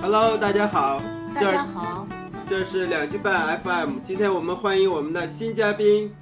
[0.00, 1.02] Hello，大家好，
[1.34, 2.06] 大家好，
[2.46, 3.98] 这是两句半 FM。
[4.04, 6.14] 今天我们欢迎我们的新嘉宾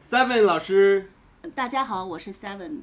[0.00, 1.10] Seven 老师。
[1.54, 2.82] 大家好，我是 Seven。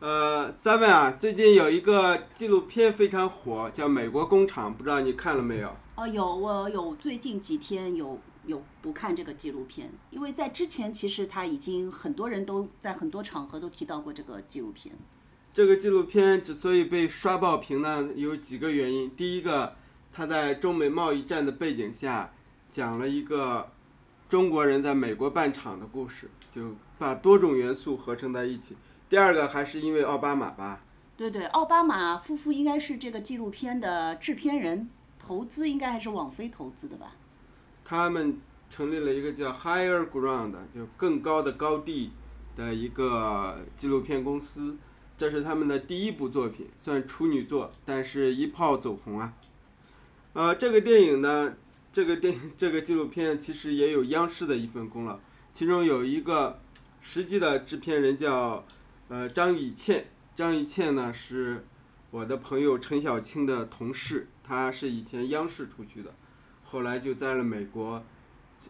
[0.00, 5.76] 呃，Seven 啊，最近有一个纪录片非常火，叫《美国工厂》，不知道你看了没有？
[5.94, 14.92] 哦，有，我有最近几天有有不看这个纪录片，因为在之前其实他已经很多人都在很多场合都提到过这个纪录片。
[15.54, 19.10] 这个纪录片之所以被刷爆屏呢，有几个原因。
[19.14, 19.74] 第一个，
[20.10, 22.32] 它在中美贸易战的背景下，
[22.70, 23.70] 讲了一个
[24.30, 28.74] 中国人在美国办厂的故事，就把多种元素合成在一起。
[29.10, 30.80] 第二个还是因为奥巴马吧？
[31.18, 37.12] 对对，奥巴马夫妇应该是这个纪录片的制片人，投资应该还是网飞投资的吧？
[37.84, 42.12] 他们成立了一个叫 Higher Ground，就更高的高地
[42.56, 44.78] 的一个纪录片公司。
[45.16, 49.34] 这是他们的第一部作品，算处女作，但是一炮走红啊。
[50.32, 51.54] 呃，这个电影呢，
[51.92, 55.20] 这个电这个纪录片其实也有央视的一份功劳，
[55.52, 56.58] 其中有一个
[57.00, 58.64] 实际的制片人叫
[59.08, 61.64] 呃张以倩，张以倩呢是
[62.10, 66.14] 我的朋友陈小青的同事，她是以前央视出去的，
[66.64, 68.02] 后来就在了美国，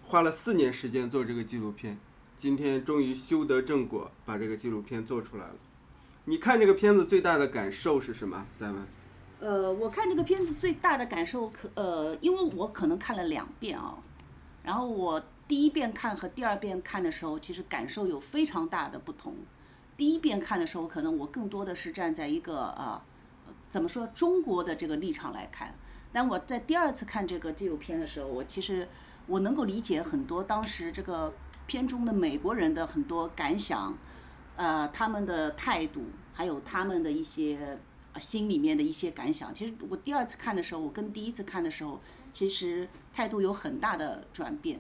[0.03, 1.99] 花了四年时间做这个纪录片，
[2.37, 5.55] 今天终于修得正果，把这个纪录片做出来了。
[6.25, 8.85] 你看这个片子最大的感受是什么？Seven？
[9.41, 13.99] 呃，我看这个片子最大的感受可呃，因为我可能看了两遍啊，
[14.63, 19.35] 然后我第一遍看和第二遍看的时候，其实感受有非常大的不同。
[19.97, 23.03] 第一遍看的时候，可能我更多的是站在一个呃，
[23.69, 25.75] 怎么说中国的这个立场来看，
[26.13, 28.87] 但我在第二次看这个纪录片的时候，我其实
[29.27, 31.35] 我能够理解很多当时这个
[31.67, 33.93] 片中的美国人的很多感想。
[34.57, 36.03] 呃，他们的态度，
[36.35, 37.79] 还有他们的一些
[38.21, 41.99] 心里面的一些感想，其实我第二次看的时候，我跟第一次看的时候，
[42.35, 44.79] 其实态度有很大的转变。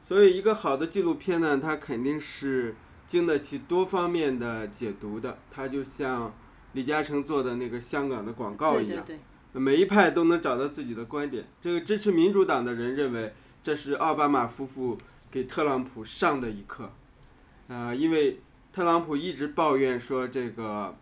[0.00, 2.76] 所以，一个好的纪录片呢，它肯定是
[3.08, 5.38] 经得起多方面的解读的。
[5.50, 6.32] 它就像
[6.72, 9.04] 李嘉诚做的那个香港的广告一样，
[9.52, 11.44] 每一派都能找到自己的观点。
[11.60, 14.96] 这个支持民主党的人认为，这是奥巴马夫妇
[15.30, 16.92] 给特朗普上的一课，
[17.66, 18.38] 啊，因为。
[18.72, 20.96] 特朗普一直抱怨说，这个，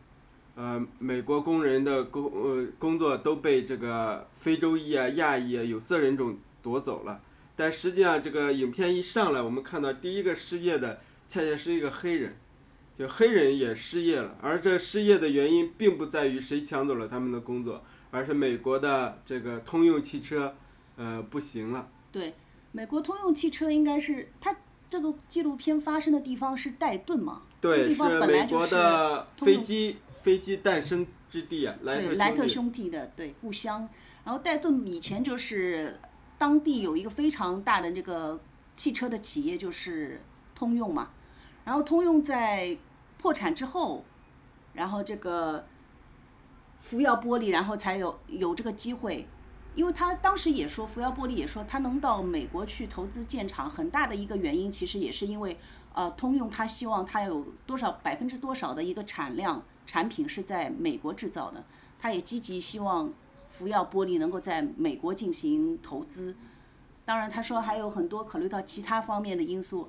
[0.55, 7.21] 呃，美国工人的工呃工作都被这个非洲裔啊、亚裔啊、有色人种夺走了。
[7.55, 12.37] 但实际上，这个影片一上来，我们看到第一个失业的恰恰是一个黑人，
[12.97, 14.39] 就黑人也失业了。
[14.41, 20.55] 而这失业的原因并不在于谁抢走了他们的工作，而是美国的这个通用汽车，
[20.97, 21.87] 呃，不行了。
[22.11, 22.35] 对，
[22.73, 24.57] 美国通用汽车应该是它。
[24.91, 27.43] 这个纪录片发生的地方是戴顿嘛？
[27.61, 33.89] 对，是美国的飞机飞机诞生之地啊，莱特兄弟的对故乡。
[34.25, 35.99] 然后戴顿以前就是
[36.37, 38.39] 当地有一个非常大的那个
[38.77, 40.21] 汽车的企业，就是
[40.55, 41.11] 通用嘛。
[41.65, 42.77] 然后通用在
[43.17, 44.05] 破产之后，
[44.75, 45.67] 然后这个
[46.79, 49.27] 福耀玻璃，然后才有有这个机会。
[49.75, 55.57] 因为他当时也说，福耀玻璃也说，他能到美国去投资建厂，很大的一个原因，其实也是因为，
[55.99, 61.65] 呃，通用他希望他有多少百分之多少的一个产量产品是在美国制造的，
[61.99, 63.13] 他也积极希望
[63.51, 66.37] 福耀玻璃能够在美国进行投资。
[67.05, 69.89] 当然，他说还有很多考虑到其他方面的因素，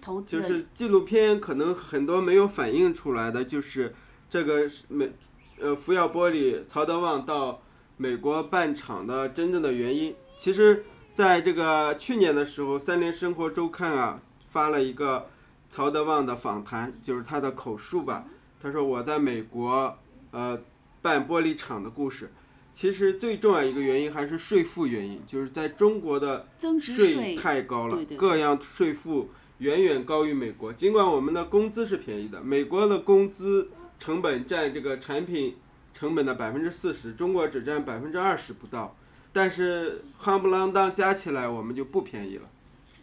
[0.00, 0.40] 投资。
[0.40, 3.92] 就是纪录片可能很多没有反映出来的，就是
[4.30, 5.12] 这个美，
[5.58, 7.60] 呃，福耀玻璃曹德旺到。
[7.96, 14.20] 美国办厂的真正的原因，其实在这个去年的时候，《三联生活周刊》啊
[14.54, 15.26] 发了一个
[15.68, 18.24] 曹德旺的访谈，就是他的口述吧。
[18.62, 19.98] 他说我在美国
[20.30, 20.56] 呃
[21.02, 22.32] 办玻璃厂的故事。
[22.72, 26.46] 其实最重要一个原因还是税负原因，就是在中国的
[26.80, 30.72] 税太高了，各样税负远远高于美国。
[30.72, 35.56] 尽管我们的工资是便宜的，美国的工资成本占这个产品。
[35.96, 38.96] 成本的百分之四十，中国只占百分之二十不到，
[39.32, 42.48] 但是夯不啷当加起来我们就不便宜了，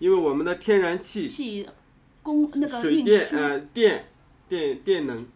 [0.02, 1.70] 因为我们的天然气、气
[2.24, 4.10] 供那个水电呃电
[4.50, 5.28] 电电能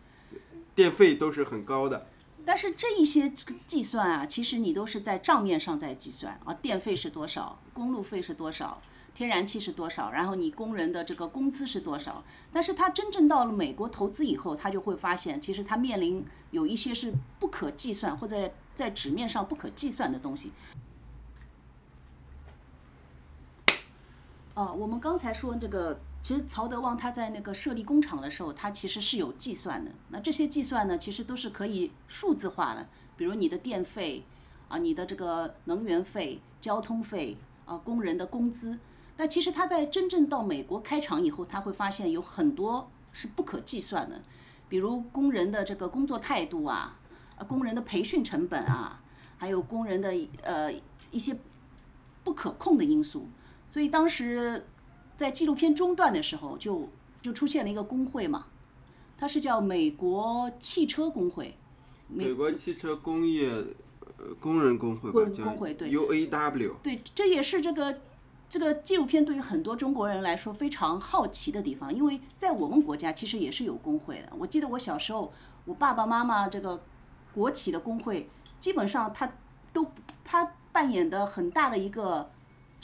[0.73, 2.07] 电费都是很高的。
[2.43, 3.31] 但是这一些
[3.67, 8.81] 计算啊，其实你都是在账面上在计算啊，电费是多少，公路费是多少。
[9.13, 10.09] 天然气是多少？
[10.09, 12.23] 然后你工人的这个工资是多少？
[12.51, 20.51] 但是他真正到了美国投资以后，他就会发现，其实他面临有一些是不可计算或者在纸面上不可计算的东西。
[24.55, 29.91] 哦，我们刚才说这个，其实曹德旺他在那个设立工厂的时候，他其实是有计算的。
[30.09, 32.87] 那这些计算呢，其实都是可以数字化的。
[33.17, 34.23] 比如你的电费
[34.69, 38.79] 啊，你的这个能源费、交通费啊，工人的工资。
[39.17, 44.21] 但其实他在真正到美国开厂以后，他会发现有很多是不可计算的，
[44.69, 46.97] 比如工人的这个工作态度啊，
[47.35, 49.01] 呃，工人的培训成本啊，
[49.37, 50.13] 还有工人的
[50.43, 50.73] 呃
[51.11, 51.37] 一些
[52.23, 53.27] 不可控的因素。
[53.69, 54.65] 所以当时
[55.17, 56.89] 在纪录片中段的时候，就
[57.21, 58.47] 就出现了一个工会嘛，
[59.17, 61.57] 它是叫美国汽车工会。
[62.07, 63.49] 美国汽车工业
[64.17, 66.73] 呃工人工会吧，工会对 UAW。
[66.83, 67.99] 对，这也是这个。
[68.47, 74.31] 这个纪录片对于很多中国人来说非常好奇的地方，因为在我们国家其实也是有工会的。
[74.37, 75.33] 我记得我小时候，
[75.65, 76.81] 我爸爸妈妈这个
[77.33, 78.29] 国企的工会，
[78.59, 79.29] 基本上他
[79.73, 79.91] 都
[80.23, 82.29] 他扮演的很大的一个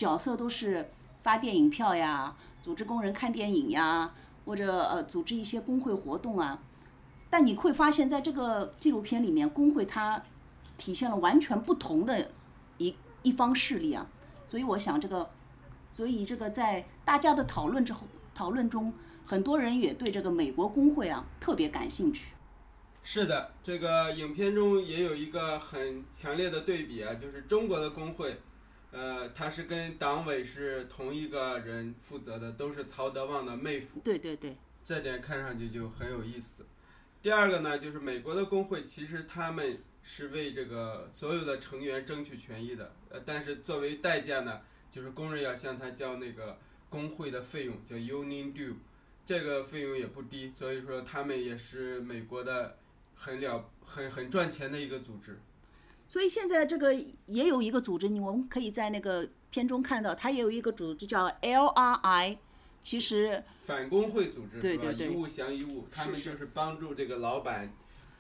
[0.01, 0.89] 角色都是
[1.21, 4.12] 发电影票呀，组织工人看电影呀，
[4.45, 6.59] 或者呃组织一些工会活动啊。
[7.30, 10.24] 但你会发现在这个纪录片里面，工会它
[10.75, 12.31] 体现了完全不同的
[12.80, 14.07] 一一方势力啊。
[14.48, 15.30] 所以我想这个。
[15.94, 18.94] 所以这个在大家的讨论之后，讨论中，
[19.25, 22.33] 很多人也对这个美国工会啊特别感兴趣。
[23.03, 28.39] 是的，这个影片中也有一个很强烈的对比啊，就是中国的工会，
[28.91, 33.99] 呃，他是跟党委是同一个人负责的，都是曹德旺的妹夫。
[34.01, 34.55] 对对对。
[34.83, 36.65] 这点看上去就很有意思。
[37.21, 44.61] 第二个呢，就是美国的工会其实他们是为这个所有的成员争取权益的，呃，但是作为代价呢？
[44.89, 46.57] 就是工人要向他交那个
[46.89, 48.73] 工会的费用，叫 union due，
[49.25, 52.77] 这个费用也不低，所以说他们也是美国的
[53.15, 55.39] 很了很很赚钱的一个组织。
[56.12, 56.94] 所以现在这个
[57.28, 62.38] 也有一个组织，你我们可以在那个片中看到，它也有一个组织叫 LRI，
[62.81, 65.08] 其实反工会组织对对对？
[65.08, 67.72] 一物降一物，他们就是帮助这个老板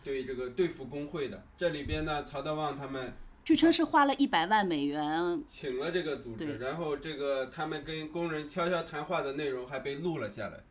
[0.05, 1.43] 对这个对付工会的。
[1.57, 3.13] 这里边呢，曹德旺他们。
[3.43, 10.63] 据称是花了一百万美元，请了这个组织，然后这个他们跟工人悄悄谈话的内容还被录了下来。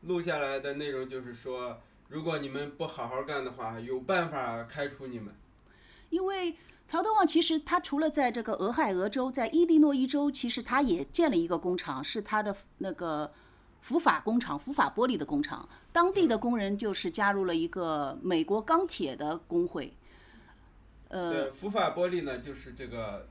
[0.00, 5.34] 录下来的内容就是说，如果你们不好好干的话，有办法开除你们。
[6.12, 6.54] 因为
[6.86, 13.32] 曹德旺其实他除了在这个俄亥俄州，在伊利诺伊州，其实他也建了一个工厂，是他的那个
[13.80, 15.66] 福法工厂，福法玻璃的工厂。
[15.90, 19.90] 当地的工人就是加入了一个美国钢铁的工会。
[21.08, 23.26] 呃，福法玻璃呢，就是这个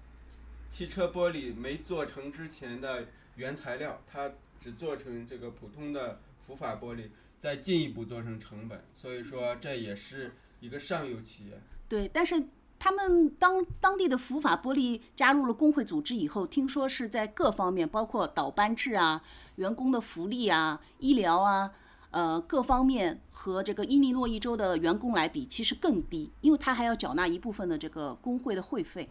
[0.72, 3.06] 汽车玻璃没做成之前的
[3.36, 11.62] 原材料，它只做成这个普通的福法玻璃，再进一步做成成本，所以说这也是一个上游企业。
[11.88, 12.42] 对，但是
[12.84, 19.22] 他们当当地的福法玻璃加入了工会组织以后，听说是在各方面，包括倒班制啊、
[19.58, 21.72] 员工的福利啊、医疗啊。
[22.10, 29.08] 呃，各方面和这个伊利诺伊州的员工来比，其实更低，因为他还要缴纳一部分的这个工会的会费。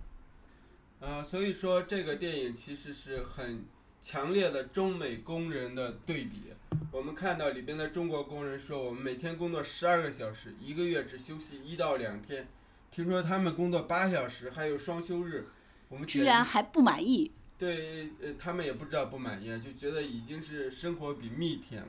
[0.98, 3.64] 呃，所以说这个电影其实是很
[4.02, 6.42] 强烈的中美工人的对比。
[6.90, 12.48] 我们看到里边的中国工人说，我们每天工作十二个小时，一个月只休息一到两天。
[12.90, 15.46] 听说他们工作八小时，还有双休日，
[15.88, 17.32] 我们居然还不满意。
[17.56, 21.88] 对，呃，他们也不知道不满意，就觉得已经是生活比蜜甜了。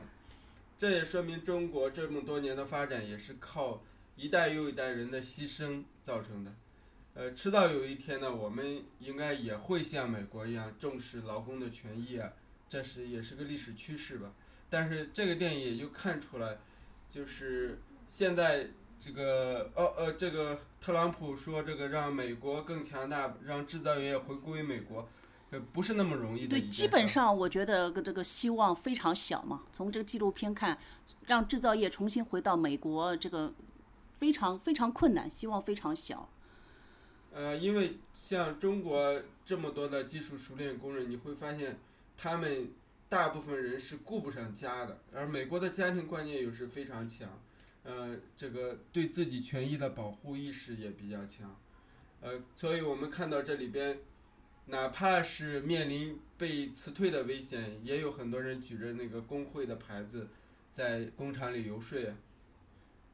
[0.77, 3.83] 这也说明中国这么多年的发展也是靠
[4.15, 6.53] 一代又一代人的牺牲造成的。
[7.13, 12.31] 呃，迟早有一天呢，我们应该也会像美国一样重视劳工的权益啊，
[12.69, 14.33] 这是也是个历史趋势吧。
[14.69, 16.57] 但是这个电影也就看出来，
[17.09, 18.67] 就是现在
[19.01, 25.09] 这个哦呃这个特朗普说这个让美国更强大，让制造业回归美国。
[25.49, 26.57] 呃不是那么容易的。
[26.57, 29.63] 对，基本上我觉得这个希望非常小嘛。
[29.73, 30.77] 从这个纪录片看，
[31.25, 33.53] 让制造业重新回到美国，这个
[34.13, 36.29] 非常非常困难，希望非常小。
[37.33, 41.77] 呃，因为像中国这么多的技术熟练工人，你会发现
[42.17, 42.71] 他们
[43.09, 47.27] 大部分人是顾不上家的，而美国的家庭观念又是非常强，
[47.83, 51.59] 呃，这个对自己权益的保护意识也比较强，
[52.21, 53.99] 呃，所以我们看到这里边。
[54.67, 60.29] 哪怕是面临被辞退的危险，也有很多人举着那个工会的牌子，
[60.71, 61.99] 在工厂里游说。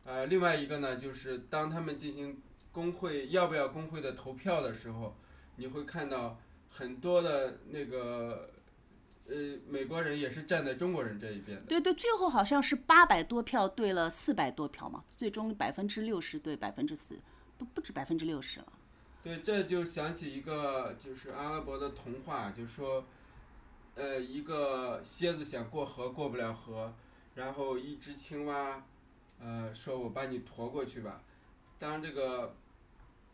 [0.05, 2.39] 啊，另外一个呢，就是当他们进行
[2.71, 5.15] 工会要不要工会的投票的时候，
[5.55, 8.51] 你会看到很多的那个
[9.29, 9.35] 呃
[9.67, 11.65] 美国人也是站在中国人这一边的。
[11.65, 17.19] 对对，最后好像是八百多票对了四百多票嘛，最终百分之六十对百分之四，
[17.57, 18.67] 都不止百分之六十了。
[19.21, 23.05] 对，这就想起一个就是阿拉伯的童话，就说，
[23.95, 26.93] 呃，一个蝎子想过河过不了河，
[27.35, 28.81] 然后一只青蛙，
[29.41, 31.21] 呃，说我把你驮过去吧。
[31.77, 32.55] 当这个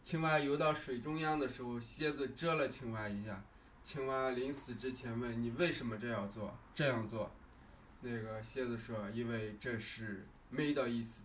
[0.03, 3.43] 青蛙游到水中央的时候，蝎子蛰了青蛙一下。
[3.83, 6.57] 青蛙临死之前问你为什么这样做？
[6.73, 7.29] 这样做，
[8.01, 10.25] 那个蝎子说：“因为这是
[10.55, 11.19] Middle East，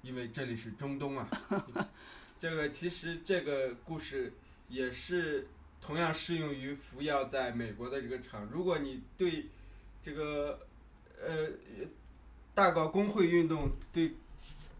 [0.00, 1.28] 因为这里是中东啊。
[2.38, 4.32] ”这个其实这个故事
[4.68, 5.48] 也是
[5.80, 8.48] 同样适用于服药在美国的这个厂。
[8.52, 9.50] 如果你对
[10.00, 10.66] 这个
[11.20, 11.48] 呃
[12.54, 14.14] 大搞工会运动对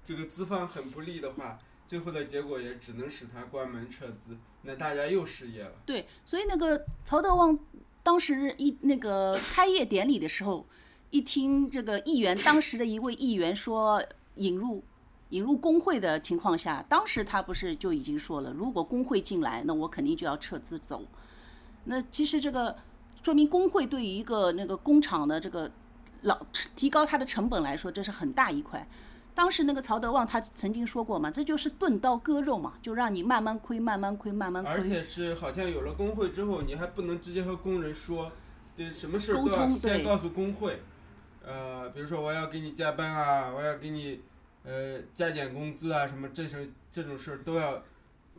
[0.07, 1.59] 这个资方很不利的话。
[1.87, 4.35] 最后的结果也只能使他关门撤资，
[4.65, 5.73] 那大家又失业了。
[5.87, 7.59] 对，所以那个曹德旺
[8.03, 10.67] 当时一那个开业典礼的时候，
[11.11, 14.03] 一听这个议员当时的一位议员说
[14.37, 14.83] 引入
[15.31, 21.03] 引入工会的情况下，当时他不是就已经说了，如果工会进来，那我肯定就要撤资走。
[21.85, 22.77] 那其实这个
[23.23, 25.71] 说明工会对于一个那个工厂的这个
[26.23, 26.39] 老
[26.75, 28.87] 提高它的成本来说，这是很大一块。
[29.35, 34.73] 当时那个曹德旺他曾经说过嘛，这就是钝刀割肉嘛，就让你慢慢亏，慢慢亏，慢慢亏。
[34.73, 38.31] 而且是好像有了工会之后，你还不能直接和工人说，
[38.77, 40.81] 对，什么事都要先告诉工会。
[41.45, 44.21] 呃，比如说我要给你加班啊，我要给你
[44.63, 47.83] 呃加减工资啊，什么这种这种事儿都要，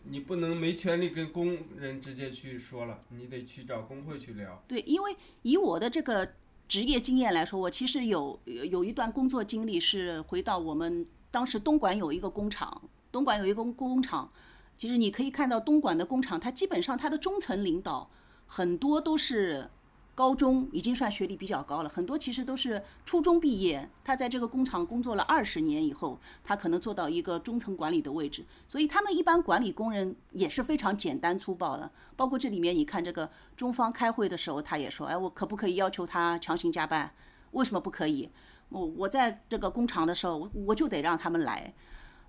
[0.05, 4.63] 你不能没权利跟工人直接去说了，你得去找工会去聊。
[4.65, 6.33] 对，因为以我的这个。
[6.67, 12.81] 职业经验来说，我其实有有一段工作经历是回到我们当时东莞有一个工厂，
[13.11, 14.31] 东莞有一个工厂，
[14.77, 18.09] 其实你可以看到东莞的工厂，它基本上它的中层领导
[18.45, 19.69] 很多都是。
[20.15, 23.87] 高中已经算学历比较高了，很多其实都是初中毕业。
[24.01, 28.45] 他在这个工厂工作了二十年以后，他可能做到一个中层管理的位置。
[28.65, 31.91] 所以他们一般管理工人也是非常简单粗暴的。
[32.15, 37.11] 包括这里面，你看这个中方开会的时候，他也说：“哎，我可不可以要求他强行加班？
[37.51, 38.29] 为什么不可以？
[38.69, 41.73] 我我在这个工厂的时候，我就得让他们来。”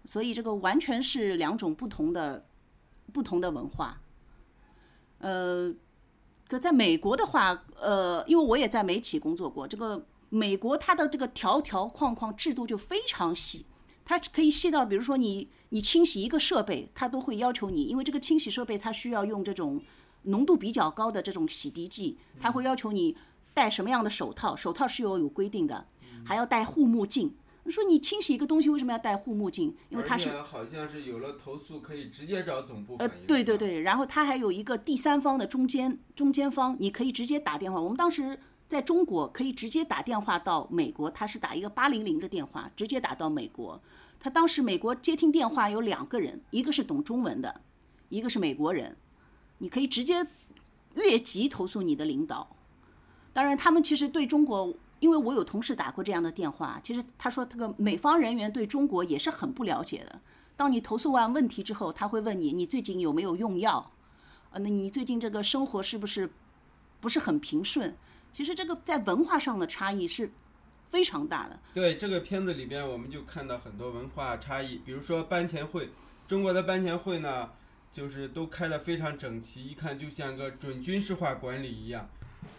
[0.04, 2.44] 所以这个完全是两种不同的
[3.12, 4.00] 不同的文化，
[5.20, 5.72] 呃。
[6.48, 13.66] 可在美国的话，呃，因为我也在媒体工作过，这个美国它的这个条条框框制度就非常细，
[14.04, 19.82] 它可以细到，比如说你你清洗一个设备，它都会要求你，因为这个清洗设备它需要用这种
[20.22, 23.16] 浓度比较高的这种洗涤剂，它会要求你
[23.52, 25.86] 戴什么样的手套，手套是有有规定的，
[26.24, 27.34] 还要戴护目镜。
[27.70, 29.74] 说你清洗一个东西为什么要戴护目镜？
[29.88, 37.80] 因为它是好像是有了投诉可以直接找总部呃，对对对，然后它还有一个第三方的中间中间方，你可以直接打电话。
[37.80, 43.80] 我们当时在中国可以直接打电话到美国，他是打一个八零零的电话，直接打到美国。
[44.18, 47.60] 他当时美国接听电话有两个人，一个是懂中文的，
[48.08, 48.96] 一个是美国人，
[49.58, 50.26] 你可以直接
[50.94, 52.56] 越级投诉你的领导。
[53.32, 54.74] 当然，他们其实对中国。
[55.00, 60.20] 因为我有同事打过这样的电话，其实他说这个美方人员对中国也是很不了解的。
[60.56, 63.92] 当你投诉完问题之后，他会问你你最近有没有用药，
[64.50, 66.30] 呃，那你最近这个生活是不是
[67.00, 67.94] 不是很平顺？
[68.32, 70.32] 其实这个在文化上的差异是
[70.88, 71.60] 非常大的。
[71.74, 75.90] 对这个片子里边，我们就看到很多文化差异，比如说班前会，
[76.26, 77.50] 中国的班前会呢，
[77.92, 82.08] 就是都开得非常整齐，一看就像个准军事化管理一样。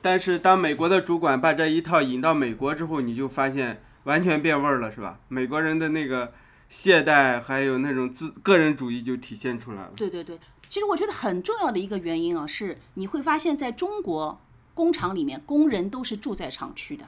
[0.02, 5.20] 但是当美国的主管把这一套引到美国之后，你就发现完全变味儿了，是吧？
[5.28, 6.34] 美国人的那个
[6.70, 9.92] 懈怠，还有那种自个人主义就体现出来了。
[9.96, 10.40] 对对对，
[10.70, 14.40] 其实我觉得很重要的一个原因啊，是你会发现在中国
[14.74, 17.06] 工厂里面，工人都是住在厂区的，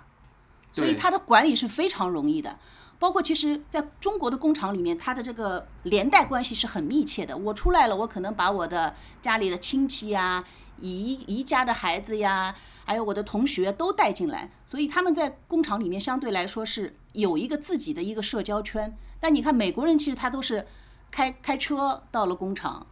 [0.71, 2.57] 所以他的管理是非常容易的。
[2.99, 7.35] 包括其实在中国的工厂里面，他的这个连带关系是很密切的。
[7.35, 10.43] 我出来了，我可能把我的家里的亲戚呀。
[10.81, 18.97] 姨姨家的孩子呀，还有我的同学都带进来，所以他们在工厂里面相对来说是有一个自己的一个社交圈。
[19.19, 20.65] 但你看美国人，其实他都是
[21.11, 22.87] 开开车到了工厂，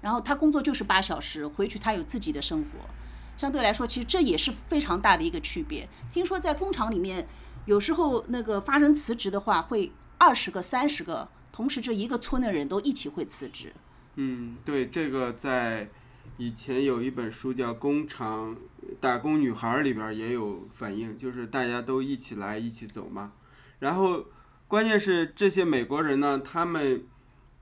[0.00, 2.88] 然后他工作就是八小时，回去他有自己的生活。
[3.36, 5.86] 相对来说，其实这也是非常大的一个区别。
[6.10, 7.28] 听说在工厂里面，
[7.66, 13.72] 有时候那个发生辞职的话，会二十个、三十个，同时这一个村的人都一起会辞职。
[14.14, 15.90] 嗯，对，这个在。
[16.38, 18.54] 以前有一本书叫《工厂
[19.00, 23.32] 打工女孩》，里边也有反映，就是大家都一起来一起走嘛。
[23.78, 24.22] 然后，
[24.68, 27.02] 关键是这些美国人呢，他们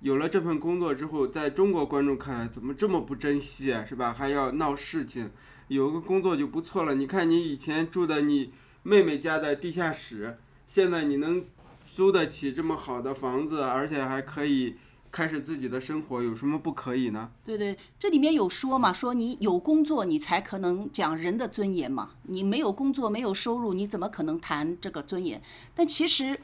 [0.01, 3.85] 有了这份工作之后，在中国观众看来，怎么这么不珍惜啊？
[3.85, 4.13] 是吧？
[4.13, 5.31] 还要闹事情，
[5.69, 6.97] 有个工作就不错了。
[6.97, 8.53] 你看你以前住的你
[8.85, 11.45] 妹妹家的地下室，现在你能
[11.85, 14.77] 租得起这么好的房子，而且还可以。
[15.15, 17.31] 开始自己的生活有什么不可以呢？
[17.45, 22.11] 对对，这里面有说嘛，说你有工作，你才可能讲人的尊严嘛。
[22.25, 25.41] 你没有工作，没有收入，你怎么可能谈这个尊严？
[25.73, 26.41] 但其实，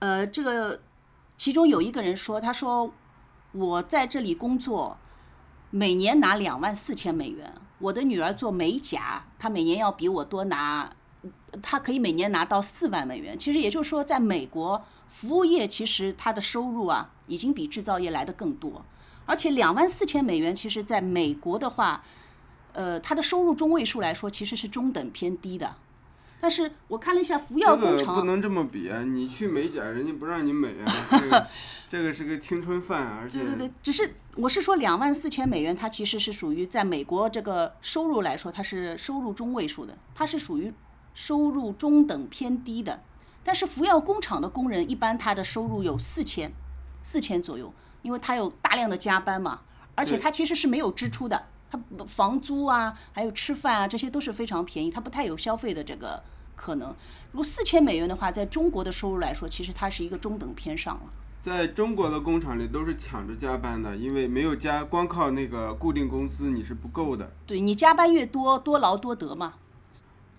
[0.00, 0.80] 呃，这个
[1.36, 2.92] 其中有一个人说，他说，
[3.52, 4.98] 我在这里工作，
[5.70, 7.54] 每年拿两万四千美元。
[7.78, 10.90] 我的女儿做美甲，她每年要比我多拿，
[11.62, 13.38] 她可以每年拿到四万美元。
[13.38, 18.84] 其实也就是说，在美国，服务业其实它的收入啊，已经比制造业来的更多。
[19.26, 22.02] 而且两万四千美元，其实在美国的话，
[22.72, 25.76] 呃，它的收入中位数来说，其实是中等偏低的。
[26.42, 29.04] 但是我看了一下服药工厂，不能这么比啊！
[29.04, 31.46] 你去美甲，人家不让你美啊， 这个
[31.86, 40.72] 这个是个青春饭，而且对对对，只是我是说两万四千美元，它其实是属于在美国这个收入来说，它是收入中位数的，它是属于
[41.14, 43.02] 收入中等偏低的。
[43.42, 46.52] 但是福耀工厂的工人一般他的收入有四千，
[47.02, 49.60] 四千左右，因为他有大量的加班嘛，
[49.94, 51.46] 而且他其实是没有支出的。
[51.70, 56.22] 他房租啊，还有吃饭啊，这些都是非常便宜，他不太有消费的这个
[56.56, 56.88] 可能。
[57.32, 61.02] 如果四千美元的话，在中国的收入来说，其实它是一个中等偏上了。
[61.40, 67.32] 在中国的工厂里都是抢着加班的，因为没有加，光靠那个固定工资你是不够的。
[67.46, 69.54] 对你加班越多，多劳多得嘛。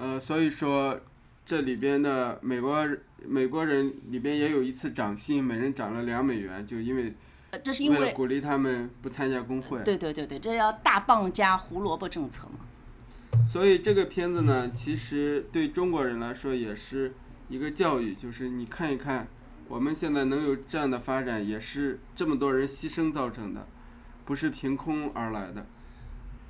[0.01, 0.99] 呃，所以说
[1.45, 2.89] 这里边的美国
[3.23, 7.13] 美国人里边也有一次涨薪，每人涨了两美元，就因为。
[7.63, 9.83] 这是因为鼓励他们不参加工会。
[9.83, 13.45] 对对对对，这叫大棒加胡萝卜政策嘛。
[13.45, 17.13] 所以这个片子呢，其实对中国人来说也是
[17.49, 19.27] 一个教育，就是你看一看，
[19.67, 23.67] 我们现在能有这样的发展，也是这么多人牺牲造成的，
[24.23, 25.67] 不是凭空而来的。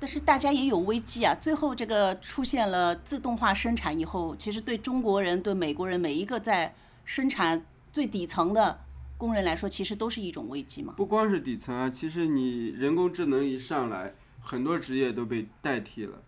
[0.02, 8.80] 但是大家也有危机啊，最后这个出现了自动化生产以后，其实对中国人、对美国人每一个在生产最底层的。
[9.16, 10.94] 工人来说，其实都是一种危机嘛。
[10.96, 16.20] 不光是底层啊，其实你人工智能一上来，很多职业都被代替了。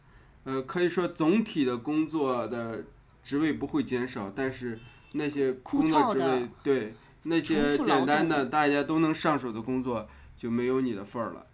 [0.45, 2.85] 呃，可以说总体的工作的
[3.25, 4.79] 职位不会减少，但是
[5.15, 6.95] 那些工作职位，对
[7.25, 11.45] 那些简单的大家都能上手的工作就没有你的份儿了。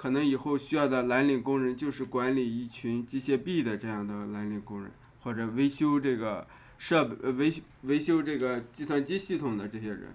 [0.00, 4.90] 可能以后需要的蓝领工人就是管理一群机械臂的这样的蓝领工人，
[5.22, 6.46] 或者维修这个
[6.78, 10.14] 设备、维修维修这个计算机系统的这些人。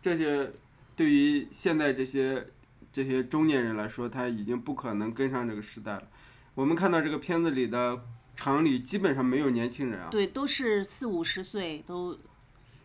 [0.00, 0.50] 这些
[0.96, 2.46] 对于现在这些
[2.90, 6.08] 这些中年人来说，他已经不可能跟上这个时代了。
[6.54, 8.00] 我们看到这个片子里的
[8.34, 10.08] 厂里基本上没有年轻人啊。
[10.10, 12.18] 对，都是四五十岁，都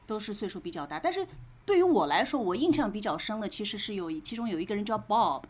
[0.05, 0.99] 都是岁数比较大。
[0.99, 1.25] 但是
[1.65, 5.43] 对于我来说，我印象比较深的其实是有其中有一个人叫 Bob，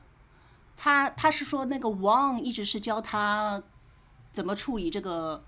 [0.84, 3.62] 他他是说那个王一直是教他
[4.32, 5.44] 怎么处理这个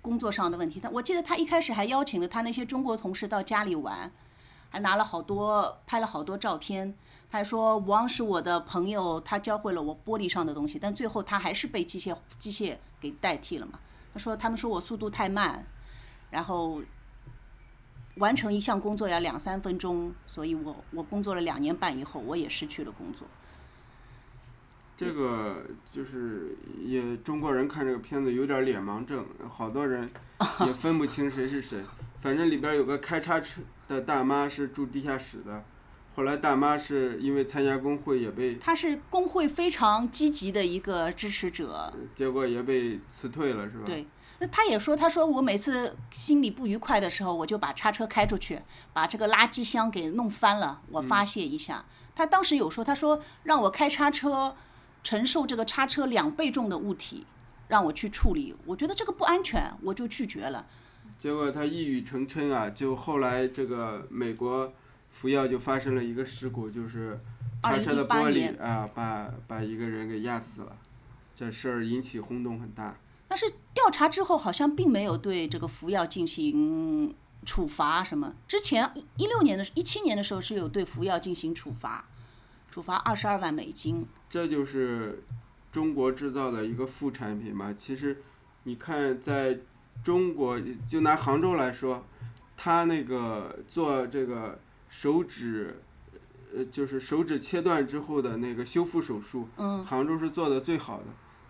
[0.00, 0.78] 工作上的问题。
[0.78, 4.12] 他我记得他一开始还邀请了他那些中国同事到家里玩。
[4.68, 6.94] 还拿了好多，拍了好多照片。
[7.30, 10.78] 他还说王是我的朋友，他教会了我玻璃上的东西。
[10.78, 13.80] 但最后他还是被机械机械给代替了嘛？
[14.12, 15.66] 他说他们说我速度太慢，
[16.30, 16.80] 然后
[18.18, 23.26] 完成一项工作要两三分钟，所以我我工作了两年半以后，我也失去了工作。
[24.96, 30.08] 这个就是也中国人看这个片子有点脸盲症，好多人
[30.66, 31.82] 也分不清谁是谁。
[32.20, 35.62] 反正里边有个开叉车的大妈是住地下室的，
[36.14, 43.82] 后来大妈是因为参加工会也被，她是工会非常积极的一个支持者，结果也被辞退了，是吧？
[43.84, 44.06] 对，
[44.38, 48.60] 那他也说，他说我每次心里不愉快的时候，我就把叉车开出去，
[48.94, 51.84] 把这个垃圾箱给弄翻了，我发泄一下。
[52.14, 54.56] 他当时有说，他说让我开叉车，
[55.06, 57.24] 承受这个叉车两倍重的物体，
[57.68, 60.66] 让我去处理，我觉得这个不安全，我就拒绝了。
[61.16, 64.72] 结果他一语成谶啊，就后来这个美国
[65.12, 67.20] 福耀就发生了一个事故，就是
[67.62, 70.76] 叉车的玻璃啊，把把一个人给压死了，
[71.32, 72.96] 这事儿引起轰动很大。
[73.28, 77.14] 但是调查之后好像并没有对这个福耀进行
[77.44, 78.34] 处罚什么。
[78.48, 82.08] 之前一六年的一七年的时候是有对福耀进行处罚，
[82.76, 84.06] 处罚二十二万美金。
[84.28, 85.24] 这就是
[85.72, 87.72] 中国制造的一个副产品嘛。
[87.72, 88.18] 其实
[88.64, 89.58] 你看在。
[90.04, 92.04] 中国就拿杭州来说，
[92.54, 94.58] 他那个做这个
[94.90, 95.80] 手指，
[96.54, 99.48] 呃，就是手指切断之后的那个修复手术，
[99.86, 101.04] 杭州是做的最好的。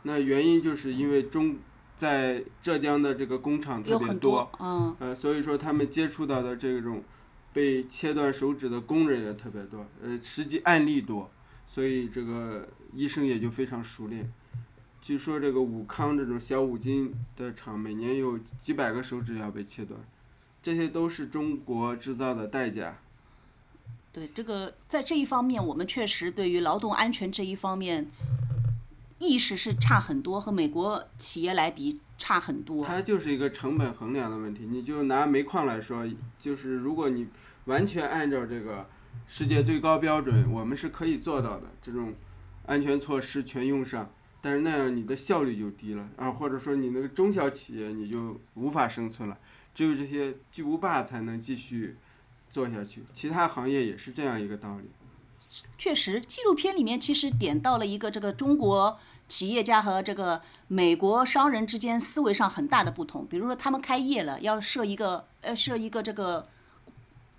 [0.05, 1.57] 那原因就是因为中
[1.97, 4.49] 在浙江的这个工厂特别多，
[5.01, 7.03] 呃，所以说他们接触到的这种
[7.57, 11.31] 被切断手指的工人也特别多，呃，实际案例多，
[11.67, 14.31] 所以这个医生也就非常熟练。
[15.01, 19.99] 据说这个武康这种小五金的厂，每年有几百个手指要被切断，
[20.63, 22.99] 这些都是中国制造的代价。
[24.13, 28.07] 对这个，在这一方面，我们确实对于劳动安全这一方面
[29.19, 32.85] 意识是差很多，和美国企业来比差很多。
[32.85, 34.67] 它就是一个成本衡量的问题。
[34.69, 36.07] 你就拿煤矿来说，
[36.39, 37.27] 就是如果你
[37.67, 38.89] 完全按照这个
[39.29, 42.15] 世界最高标准，我们是可以做到的，这种
[42.67, 49.39] 安全措施全用上，但是那样你的效率就低了啊，或者说你那个中小企业你就无法生存了，
[49.75, 51.97] 只有这些巨无霸才能继续
[52.51, 54.91] 做下去，其他行业也是这样一个道理。
[55.79, 58.99] 确实，纪录片里面其实点到了一个这个中国
[59.29, 63.25] 企业家和这个美国商人之间思维上很大的不同。
[63.27, 66.47] 比如说，他们开业了，要设一个呃设一个这个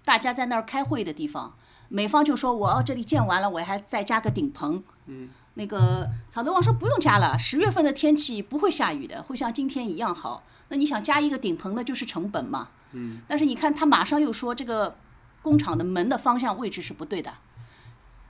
[0.08, 1.54] 大家在那儿开会的地方，
[1.90, 4.82] 美方就说我哦这里建完了，我还再加个顶棚。
[5.08, 5.28] 嗯。
[5.56, 10.44] 那个曹德旺说不用加了，十月份的天气不会下雨的，会像今天一样好。
[10.70, 12.70] 那你想加一个顶棚，那就是成本嘛。
[12.94, 13.20] 嗯。
[13.28, 14.96] 但是你看他马上又说这个
[15.42, 17.34] 工厂的门的方向位置是不对的。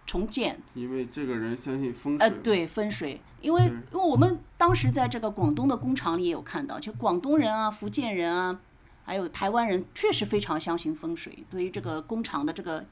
[0.07, 2.27] 重建，因为这个人相信风水。
[2.27, 8.57] 呃，对风水，因为因为我们当时在这个广东的工厂里也有看到，就广东人啊、福建人啊，
[9.07, 11.45] 还有台湾人，确实非常相信风水。
[11.49, 12.85] 对于这个工厂的这个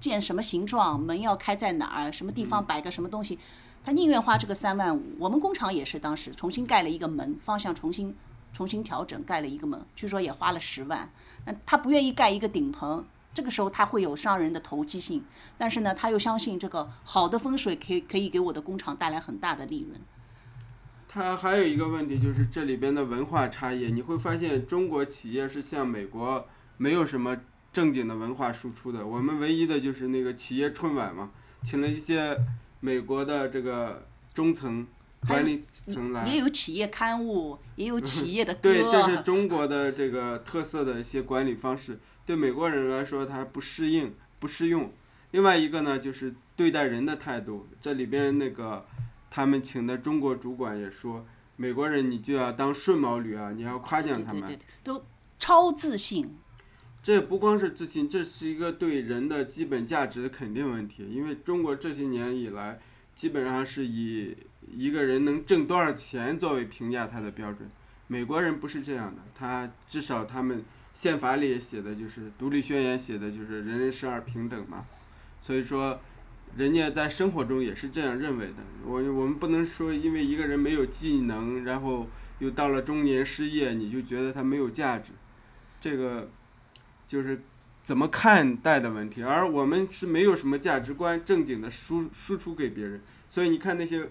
[0.00, 3.38] 建什么形状，门要开在哪儿，什么地方摆个什么东西，
[3.84, 5.02] 他宁愿花这个三万五。
[5.18, 8.16] 我们工厂也是当时重新盖了一个门，方向重新
[8.50, 11.10] 重新调整，盖了一个门，据说也花了十万。
[11.44, 13.04] 那他不愿意盖一个顶棚。
[13.34, 15.22] 这个时候他会有商人的投机性，
[15.58, 20.00] 但是呢，他又相信这个好的风水可以可以给我的工厂带来很大的利润。
[21.08, 27.36] 他还有一个问题就是这里边的文化差异，你会发现中国企业是向美国没有什么
[27.72, 31.30] 正经的文化输出的，我们唯一的就是那个企业春晚嘛，
[31.62, 32.36] 请了一些
[32.80, 34.86] 美国的这个中层
[35.26, 38.60] 管理层来，也有企业刊物，也有企业的 歌。
[38.62, 41.98] 对，这是中国的这个特色的一些管理方式。
[42.24, 44.92] 对美国人来说，他不适应、不适用。
[45.30, 47.66] 另外一个呢，就是对待人的态度。
[47.80, 48.86] 这里边那个
[49.30, 55.04] 他们请的中国主管也说，美国人你就要当顺毛驴啊，你要夸奖他们，都
[55.38, 56.36] 超自信。
[57.02, 61.08] 这不光是自信，这是一个对人的基本价值的肯定问题。
[61.08, 62.78] 因为中国这些年以来，
[63.14, 64.36] 基本上是以
[64.74, 67.68] 一个人能挣多少钱作为评价他的标准。
[68.06, 70.64] 美国人不是这样的，他至少他们。
[70.94, 74.84] 宪法里也写的就是《独立宣言》写的就是人人生而平等嘛，
[75.40, 76.00] 所以说，
[76.56, 78.54] 人家在生活中也是这样认为的。
[78.84, 82.08] 我我们不能说因为一个人没有技能，然后
[82.38, 85.12] 又到了中年失业，你就觉得他没有价值，
[85.80, 86.30] 这个
[87.06, 87.42] 就是
[87.82, 89.22] 怎么看待的问题。
[89.22, 94.08] 而我们是没有什么价值观正经的输输出给别人，所以你看那些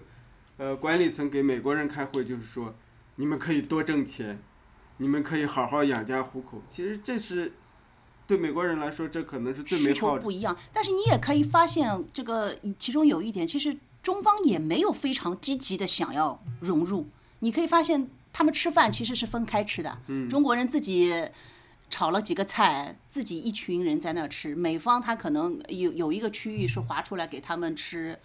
[0.56, 2.74] 呃管理层给美国人开会，就是说
[3.16, 4.42] 你们可以多挣钱。
[5.00, 6.60] 你们可以好好养家糊口。
[6.68, 7.52] 其实这是
[8.28, 9.78] 对美国人来说，这可能是最。
[9.78, 17.06] 需求不一样，但是你也可以发现，这个其中有一点，其实中方也没有非常积极的想要融入。
[17.40, 19.98] 你可以发现，他们吃饭其实是分开吃的。
[20.08, 20.28] 嗯。
[20.28, 21.10] 中国人自己
[21.88, 24.54] 炒了几个菜，自己一群人在那吃。
[24.54, 28.18] 美方他可能有有一个区域是划出来给他们吃，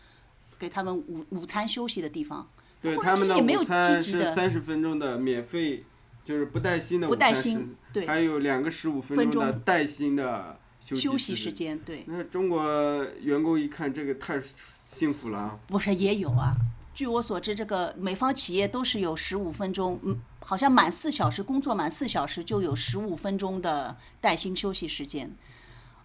[0.59, 2.45] 给他们午午餐休息的地方。
[2.81, 5.85] 对他们的午餐是三十分钟的免费。
[6.23, 11.77] 就是不带薪的不带薪，对，还有两个十五分钟的带薪的休息时间。
[11.79, 12.05] 对。
[12.07, 14.41] 那中国员工一看，这个太
[14.83, 15.59] 幸福了。
[15.67, 16.55] 不是也有啊？
[16.93, 25.29] 据我所知，这个美方企业都是有十五分钟，嗯，好像满四小时工作满四小时就有十五分钟的带薪休息时间。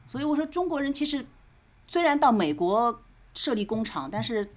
[0.06, 1.26] 所以我说，中国人其实
[1.86, 3.02] 虽然到美国
[3.34, 4.50] 设立工厂，但是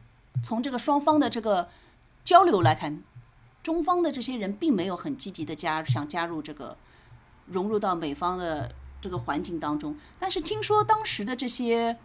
[0.43, 1.67] 从这个双方的这个
[2.25, 3.03] 交流来看。
[3.63, 6.75] 中方的这些人并没有很积极的加想加入这个
[7.47, 11.97] 融入到美方的这个环境当中，但是听说当时的这些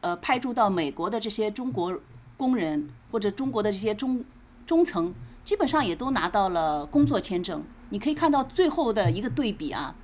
[0.00, 1.98] 呃派驻到美国的这些中国
[2.36, 4.24] 工人或者中国的这些中
[4.66, 7.62] 中层，基本上也都拿到了工作签证。
[7.90, 9.94] 你可以看到最后的一个对比啊，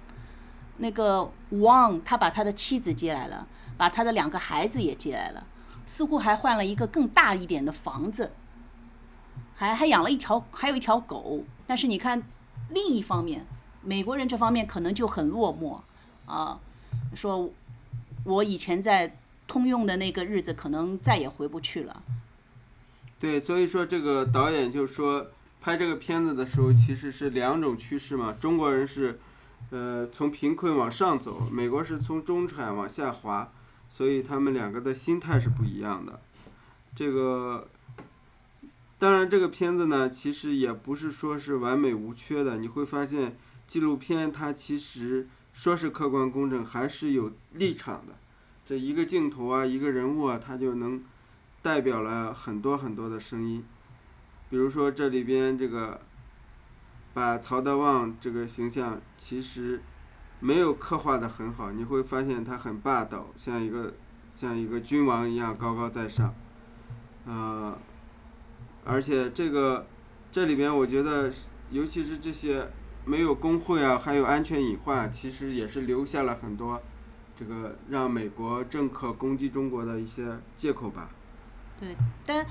[0.79, 5.47] 那个王他把他的妻子接来了，把他的两个孩子也接来了，
[5.85, 8.33] 似乎还换了一个更大一点的房子。
[9.55, 11.45] 还还养了一条，还有一条狗。
[11.67, 12.23] 但是你看，
[12.71, 13.47] 另一方面，
[13.83, 15.81] 美国人这方面可能就很落寞
[16.31, 16.61] 啊，
[17.15, 17.51] 说，
[18.25, 22.03] 我以前在通用的那个日子，可能再也回不去了。
[23.19, 25.29] 对，所以说这个导演就说，
[25.61, 28.35] 拍这个片子的时候，其实是两种趋势嘛。
[28.39, 29.19] 中国人是，
[29.71, 33.51] 呃，从贫困往上走，美国是从中产往下滑，
[33.89, 36.21] 所以他们两个的心态是不一样的。
[36.95, 37.69] 这个。
[39.05, 42.57] 当然，这个片子呢，其实也不是说是完美无缺的。
[42.57, 43.37] 你会发现，
[43.67, 48.15] 纪录片它其实说是客观公正，还是有立场的。
[48.65, 51.05] 这一个镜头啊，一个人物啊，它就能
[51.61, 53.63] 代表了很多很多的声音。
[54.49, 56.01] 比如说这里边这个，
[57.13, 59.83] 把曹德旺这个形象其实
[60.41, 63.93] 没有刻画的很好，你会发现他很霸道，像一个
[64.33, 66.35] 像一个君王一样高高在上，
[67.27, 67.77] 呃，
[68.85, 69.87] 而且这个
[70.31, 71.33] 这里边我觉得，
[71.71, 72.69] 尤其是这些
[73.05, 76.81] 没有工会啊，还有安全隐患，其实也是留下了很多
[77.35, 81.11] 这个让美国政客攻击中国的一些借口吧。
[81.81, 82.47] 对，但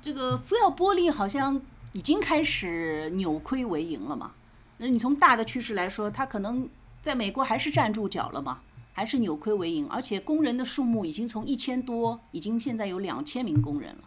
[0.00, 1.60] 这个福耀玻璃好像
[1.92, 4.32] 已经开始扭亏为盈了嘛？
[4.78, 6.68] 那你从大的趋势来说，它可能
[7.02, 8.60] 在美国还是站住脚了嘛？
[8.92, 9.88] 还是扭亏为盈？
[9.88, 14.04] 而且工人的数目已经从一千多，已经现在有两千名工人了。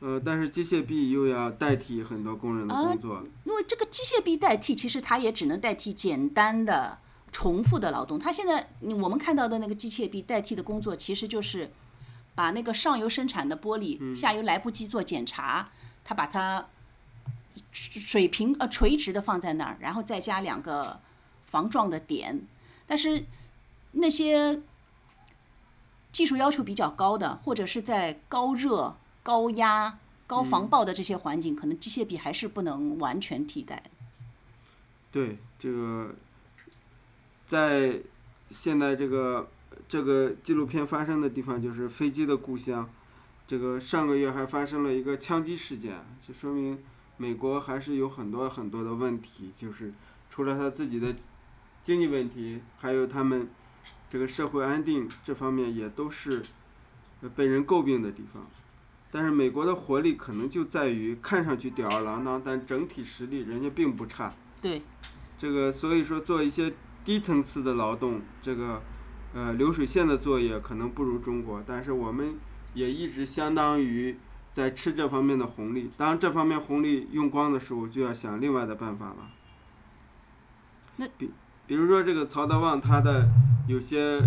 [0.00, 3.22] 呃，但是机械臂又要代替很多工人的工作。
[3.44, 6.98] 因为这个机械臂代替，其实它也只能代替简单的、
[7.30, 8.18] 重复的劳动。
[8.18, 11.70] 它现在我们看到的那个机械臂代替的工作，其实就是
[12.34, 15.70] 把那个上游生产的玻璃，下游来不及做检查，
[16.02, 16.66] 它把它
[17.70, 20.98] 水平呃垂直的放在那儿，然后再加两个
[21.44, 22.40] 防撞的点。
[22.86, 23.26] 但是
[23.92, 24.62] 那些
[26.10, 28.96] 技术要求比较高的，或者是在高热。
[29.22, 33.82] 高压、高防爆的这些环境，可能机械臂还是不能完全替代。
[35.12, 36.14] 对，这个
[37.46, 38.00] 在
[38.50, 39.50] 现在这个
[39.88, 42.88] 这个纪录片发生的地方，就是飞机的故乡。
[43.46, 46.78] 这个上个月还发生了一个枪击事件，就说明
[47.16, 49.92] 美国还是有很多很多的问题，就是
[50.30, 51.12] 除了他自己的
[51.82, 53.50] 经济问题，还有他们
[54.08, 56.44] 这个社会安定这方面也都是
[57.34, 58.46] 被人诟病的地方。
[59.12, 64.32] 但是美国的活力可能就在于看上去吊儿郎当，但整体实力人家并不差。
[64.62, 64.82] 对。
[65.36, 66.72] 这个所以说做一些
[67.04, 68.80] 低层次的劳动，这个
[69.34, 72.34] 呃流水线的作业可能不如中国，但是我们
[72.74, 74.16] 也一直相当于
[74.52, 75.90] 在吃这方面的红利。
[75.96, 79.30] 当这方面红利用光的时候，就要想另外的办法了。
[80.96, 81.30] 那比
[81.66, 83.28] 比如说这个曹德旺，他的
[83.66, 84.20] 有些。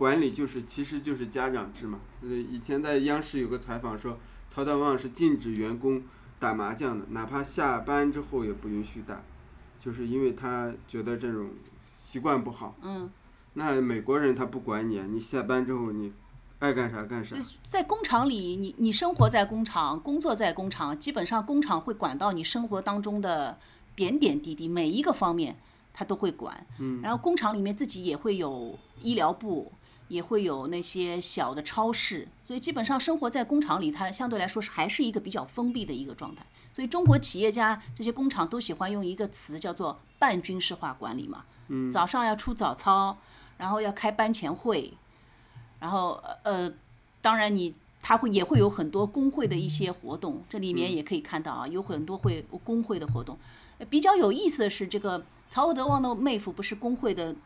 [0.00, 2.00] 管理就是，其实就是家长制嘛。
[2.22, 4.16] 呃，以前在央视有个采访说，
[4.48, 6.02] 曹德旺是禁止员工
[6.38, 9.20] 打麻将的，哪怕下班之后也不允许打，
[9.78, 11.50] 就是因为他觉得这种
[11.94, 12.74] 习惯不好。
[12.80, 13.10] 嗯。
[13.52, 16.10] 那美国人他不管你，你下班之后你
[16.60, 17.36] 爱干啥干啥。
[17.62, 23.58] 在工厂里，你你生活在工厂，工作在工厂，基本上工厂会管到你生活当中的
[23.94, 25.58] 点点滴滴，每一个方面
[25.92, 26.66] 他都会管。
[26.78, 27.02] 嗯。
[27.02, 29.70] 然后工厂里面自己也会有医疗部。
[30.10, 36.44] 也会有那些小的超市，所以基本上生活在工厂里，它相对来说是还是一个比较封闭的一个状态。
[36.74, 41.44] 所以中国企业家这些工厂都喜欢用一个词叫做半军事化管理嘛。
[41.68, 41.88] 嗯。
[41.88, 43.16] 早上要出早操，
[43.56, 44.92] 然后要开班前会，
[45.78, 46.72] 然后呃，
[47.22, 53.38] 当然你他会也会有很多工会的一些活动，这里面也可以看到啊，有很多会工会的活动。
[53.88, 57.36] 比较有意思的是，这个曹德旺的妹夫不是工会的。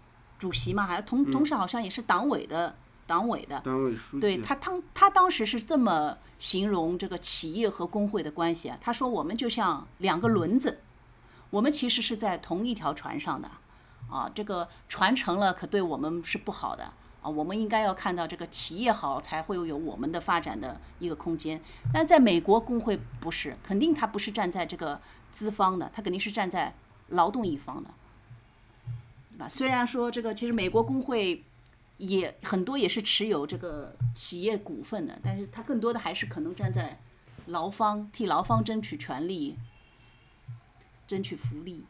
[0.44, 2.76] 主席嘛，还同同时好像也是党委的
[3.06, 4.20] 党委的，党委书记。
[4.20, 10.80] 对他当他当时是这么形容这个企业和工会的关系啊，他说我们就像两个轮子，
[11.48, 13.50] 我们其实是在同一条船上的，
[14.10, 16.84] 啊，这个船沉了可对我们是不好的
[17.22, 21.58] 啊，我们应该要看到这个企业好才会有我们的发展的一个空间。
[21.90, 25.00] 但在美国工会不是，肯定他不是站在这个
[25.32, 26.74] 资方的，他肯定是站在
[27.08, 27.88] 劳动一方的。
[29.48, 31.44] 虽然说这个，其实美国工会
[31.98, 36.98] 也很多也是持有这个企业股份的，但是他更多的还是可能站在
[37.46, 39.56] 劳方，替劳方争取权利，
[41.06, 41.84] 争取福利。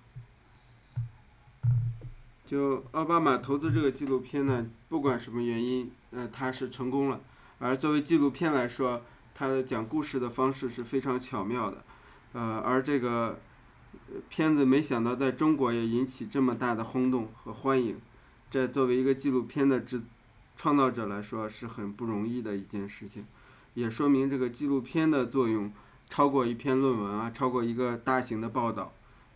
[2.45, 7.21] 就奥巴马投资这个纪录片呢，不管什么原因，呃，他是成功了。
[7.59, 9.03] 而作为纪录片来说，
[9.35, 11.85] 他的讲故事的方式是非常巧妙的，
[12.33, 13.39] 呃，而这个。
[14.29, 18.01] 片子没想到在中国也引起这么大的轰动和欢迎，
[18.51, 20.03] 这作为一个纪录片的制
[20.57, 23.25] 创造者来说是很不容易的一件事情，
[23.75, 25.73] 也说明这个纪录片的作用
[26.09, 28.93] 超过一篇论文啊，超过一个大型的报道，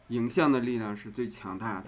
[0.08, 1.86] 影像的力量是最强大的。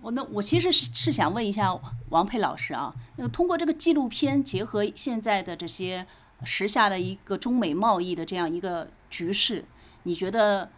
[0.00, 1.72] 我那我其实是是想问一下
[2.10, 6.06] 王佩老师啊，那通过这个纪录片结合现在的这些
[6.44, 9.64] 时下的一个中美贸易的这样一个局势，
[10.02, 10.70] 你觉得？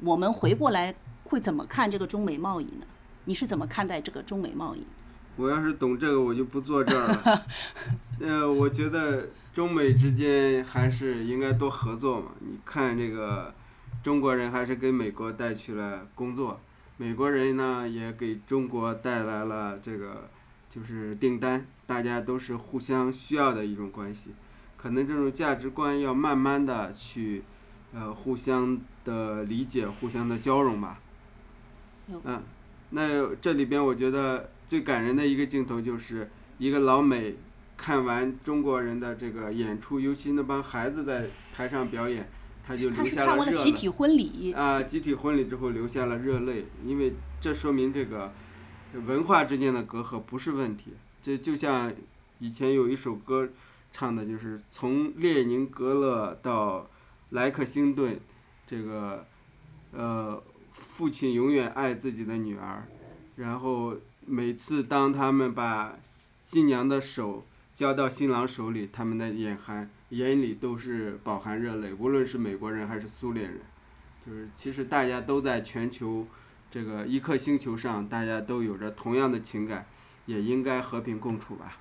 [0.00, 2.86] 我们回过来会怎么看这个中美贸易呢？
[3.24, 4.86] 你是怎么看待这个中美贸易？
[5.36, 7.46] 我要是懂这个，我就不坐这儿了。
[8.20, 12.32] 呃，我觉得中美之间还是应该多合作嘛。
[12.40, 13.54] 你看这个
[14.02, 16.60] 中国人还是给美国带去了工作，
[16.98, 20.28] 美国人呢也给中国带来了这个
[20.68, 24.34] 就是订单，大家都是互相需要的一种关系。
[24.76, 27.42] 可能这种价值观要慢慢的去。
[27.98, 31.00] 呃，互相的理解，互相的交融吧。
[32.08, 32.42] 嗯，
[32.90, 37.36] 那这里边我觉得最感人的一个镜头就是一个老美
[37.74, 42.28] 看完中国人的这个演出，尤其那帮孩子在台上表演，
[42.62, 43.56] 他就留下了热泪。
[43.56, 48.30] 集体婚礼啊，集体婚礼之后留下了热泪，因为这说明这个
[49.06, 50.92] 文化之间的隔阂不是问题。
[51.22, 51.90] 这就像
[52.40, 53.48] 以前有一首歌
[53.90, 56.88] 唱的，就是从列宁格勒到
[57.30, 58.18] 莱克星顿，
[58.66, 59.26] 这个
[59.92, 62.86] 呃，父亲永远爱自己的女儿，
[63.36, 65.96] 然后每次当他们把
[66.40, 71.92] 新娘的手交到新郎手里，他们的眼含眼里都是饱含热泪。
[71.92, 73.60] 无论是美国人还是苏联人，
[74.24, 76.26] 就是其实大家都在全球
[76.70, 79.86] 这个一颗星球上，大家都有着同样的情感，
[80.26, 81.78] 也应该和平共处吧。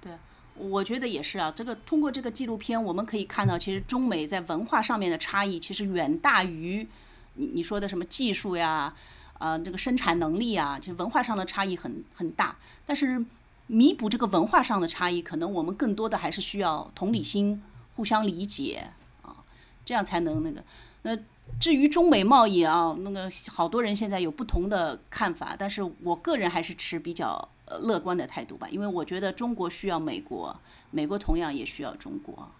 [0.00, 0.12] 对，
[0.56, 1.52] 我觉得也是啊。
[1.54, 6.86] 这个通过这个纪录片，我们可以看到，其实中美在文化上面的差异，其实远大于
[7.34, 8.94] 你你说的什么技术呀。
[9.38, 12.56] 呃，这个生产能力啊，就文化上的差异很很大。
[12.86, 13.24] 但是
[13.66, 17.60] 弥补这个文化上的差异，可能我们更多的还是需要同理心、
[17.96, 18.88] 互相理解
[19.22, 19.34] 啊，
[19.84, 20.62] 这样才能那个。
[21.02, 21.18] 那
[21.58, 27.48] 至于中美贸易啊，那个好多人现在有不同的看法，但是我个人还是持比较
[27.80, 30.56] 乐观的态度吧，因为我觉得中国需要美国，
[30.90, 32.50] 美国同样也需要中国。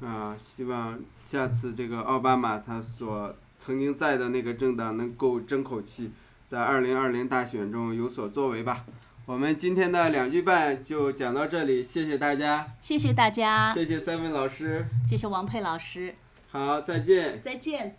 [0.00, 3.34] 啊，希望下次这个奥巴马他所。
[3.58, 6.10] 曾经在的那个政党能够争口气，
[6.46, 8.84] 在二零二零大选中有所作为吧。
[9.24, 12.66] 我们今天的两句半就讲到这里，谢谢大家。
[12.82, 13.72] 谢谢大家。
[13.72, 14.84] 谢谢三位老师。
[15.08, 16.14] 谢谢王佩老师。
[16.50, 17.40] 好，再见。
[17.40, 17.96] 再见。